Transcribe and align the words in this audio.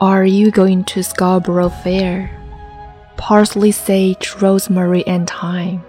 Are 0.00 0.24
you 0.24 0.52
going 0.52 0.84
to 0.84 1.02
Scarborough 1.02 1.70
Fair? 1.70 2.30
Parsley, 3.16 3.72
sage, 3.72 4.32
rosemary, 4.36 5.04
and 5.08 5.28
thyme. 5.28 5.84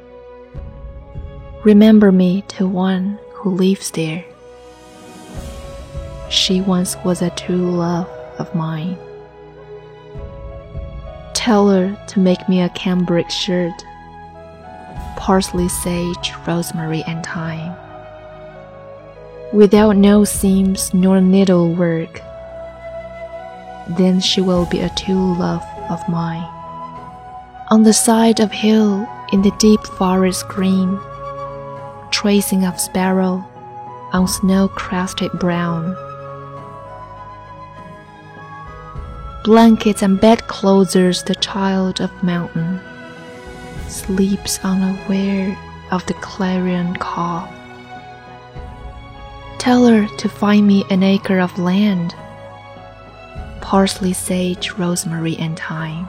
Remember 1.63 2.11
me 2.11 2.41
to 2.47 2.65
one 2.65 3.19
who 3.33 3.51
lives 3.51 3.91
there. 3.91 4.25
She 6.27 6.59
once 6.59 6.97
was 7.05 7.21
a 7.21 7.29
true 7.29 7.69
love 7.69 8.09
of 8.39 8.55
mine. 8.55 8.97
Tell 11.35 11.69
her 11.69 11.95
to 12.07 12.19
make 12.19 12.49
me 12.49 12.61
a 12.61 12.69
cambric 12.69 13.29
shirt. 13.29 13.85
Parsley, 15.17 15.69
sage, 15.69 16.33
rosemary, 16.47 17.03
and 17.05 17.23
thyme. 17.23 17.75
Without 19.53 19.97
no 19.97 20.23
seams 20.23 20.95
nor 20.95 21.21
needlework 21.21 22.23
then 23.97 24.19
she 24.19 24.41
will 24.41 24.65
be 24.65 24.79
a 24.79 24.89
true 24.89 25.37
love 25.37 25.63
of 25.89 26.07
mine. 26.07 26.47
On 27.71 27.83
the 27.83 27.93
side 27.93 28.39
of 28.39 28.51
hill, 28.51 29.07
in 29.31 29.41
the 29.41 29.51
deep 29.59 29.81
forest 29.81 30.47
green, 30.47 30.99
tracing 32.11 32.65
of 32.65 32.79
sparrow 32.79 33.45
on 34.11 34.27
snow 34.27 34.67
crested 34.67 35.31
brown. 35.33 35.95
Blankets 39.43 40.01
and 40.01 40.19
bedclothes 40.19 41.23
the 41.23 41.35
child 41.39 42.01
of 42.01 42.23
mountain 42.23 42.79
sleeps 43.87 44.59
unaware 44.63 45.57
of 45.91 46.05
the 46.05 46.13
clarion 46.15 46.95
call. 46.95 47.47
Tell 49.57 49.85
her 49.87 50.07
to 50.17 50.29
find 50.29 50.67
me 50.67 50.85
an 50.89 51.03
acre 51.03 51.39
of 51.39 51.57
land 51.57 52.15
parsley, 53.69 54.13
sage, 54.13 54.71
rosemary, 54.79 55.37
and 55.37 55.59
thyme. 55.59 56.07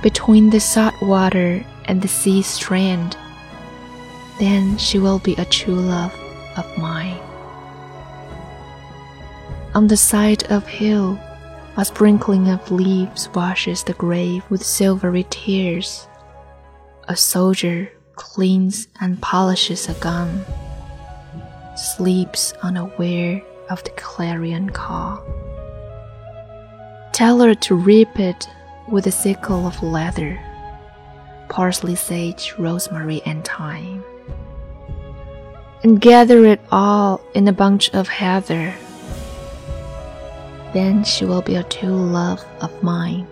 Between 0.00 0.50
the 0.50 0.60
salt 0.60 0.94
water 1.02 1.66
and 1.86 2.00
the 2.00 2.06
sea 2.06 2.42
strand, 2.42 3.16
then 4.38 4.78
she 4.78 5.00
will 5.00 5.18
be 5.18 5.34
a 5.34 5.44
true 5.44 5.74
love 5.74 6.14
of 6.56 6.78
mine. 6.78 7.18
On 9.74 9.88
the 9.88 9.96
side 9.96 10.44
of 10.44 10.64
hill, 10.64 11.18
a 11.76 11.84
sprinkling 11.84 12.48
of 12.48 12.70
leaves 12.70 13.28
washes 13.34 13.82
the 13.82 13.94
grave 13.94 14.44
with 14.48 14.64
silvery 14.64 15.26
tears. 15.28 16.06
A 17.08 17.16
soldier 17.16 17.90
cleans 18.14 18.86
and 19.00 19.20
polishes 19.20 19.88
a 19.88 19.94
gun, 19.94 20.44
sleeps 21.74 22.52
unaware 22.62 23.42
of 23.72 23.82
the 23.84 23.90
clarion 23.92 24.68
call. 24.68 25.24
Tell 27.12 27.40
her 27.40 27.54
to 27.54 27.74
reap 27.74 28.20
it 28.20 28.46
with 28.86 29.06
a 29.06 29.10
sickle 29.10 29.66
of 29.66 29.82
leather, 29.82 30.38
parsley, 31.48 31.94
sage, 31.94 32.54
rosemary, 32.58 33.22
and 33.24 33.42
thyme. 33.46 34.04
And 35.82 36.00
gather 36.00 36.44
it 36.44 36.60
all 36.70 37.22
in 37.34 37.48
a 37.48 37.52
bunch 37.52 37.88
of 37.94 38.08
heather. 38.08 38.74
Then 40.74 41.02
she 41.02 41.24
will 41.24 41.42
be 41.42 41.56
a 41.56 41.64
true 41.64 41.96
love 41.96 42.44
of 42.60 42.82
mine. 42.82 43.26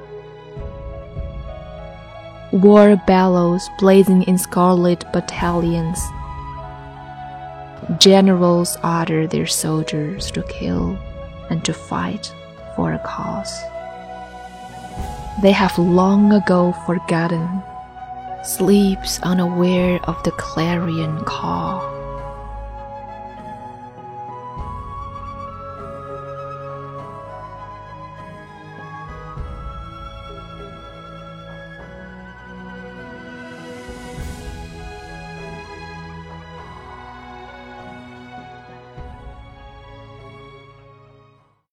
War 2.50 2.96
bellows 3.06 3.68
blazing 3.78 4.22
in 4.22 4.38
scarlet 4.38 5.04
battalions 5.12 6.00
generals 7.98 8.76
order 8.84 9.26
their 9.26 9.46
soldiers 9.46 10.30
to 10.32 10.42
kill 10.44 10.98
and 11.50 11.64
to 11.64 11.72
fight 11.72 12.32
for 12.76 12.92
a 12.92 12.98
cause. 13.00 13.60
They 15.42 15.52
have 15.52 15.78
long 15.78 16.32
ago 16.32 16.72
forgotten, 16.86 17.62
sleeps 18.44 19.20
unaware 19.22 20.00
of 20.04 20.22
the 20.22 20.32
clarion 20.32 21.24
call. 21.24 21.99